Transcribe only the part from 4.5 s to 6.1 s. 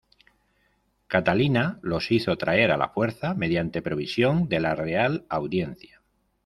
la Real Audiencia.